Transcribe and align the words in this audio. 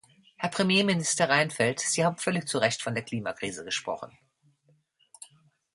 Herr 0.35 0.49
Premierminister 0.49 1.29
Reinfeldt, 1.29 1.79
Sie 1.79 2.03
haben 2.03 2.17
völlig 2.17 2.47
zu 2.47 2.57
Recht 2.57 2.81
von 2.81 2.95
der 2.95 3.03
Klimakrise 3.03 3.63
gesprochen. 3.63 4.17